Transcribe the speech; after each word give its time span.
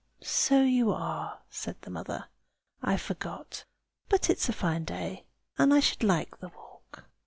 "So 0.23 0.63
you 0.63 0.91
are!" 0.91 1.41
said 1.51 1.79
the 1.83 1.91
mother. 1.91 2.25
"I 2.81 2.97
forgot. 2.97 3.65
But 4.09 4.31
it 4.31 4.39
is 4.39 4.49
a 4.49 4.53
fine 4.53 4.83
day, 4.83 5.27
and 5.59 5.71
I 5.71 5.79
should 5.79 6.03
like 6.03 6.39
the 6.39 6.49
walk." 6.49 7.05